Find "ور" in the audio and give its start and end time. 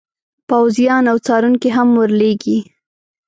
1.99-2.11